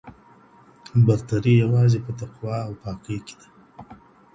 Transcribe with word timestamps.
برتري 1.05 1.53
یوازې 1.63 1.99
په 2.05 2.11
تقوا 2.19 2.57
او 2.67 2.71
پاکۍ 2.83 3.17
کي 3.25 3.35
ده. 3.39 3.47